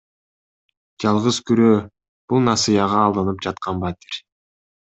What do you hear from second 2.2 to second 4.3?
бул насыяга алынып жаткан батир.